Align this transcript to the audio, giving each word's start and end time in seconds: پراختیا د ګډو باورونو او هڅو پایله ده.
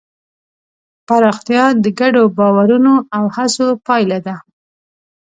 پراختیا 1.07 1.65
د 1.83 1.85
ګډو 1.99 2.23
باورونو 2.37 2.93
او 3.15 3.23
هڅو 3.35 3.67
پایله 3.87 4.19
ده. 4.25 4.35